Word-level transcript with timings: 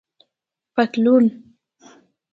👖پطلون 0.75 1.23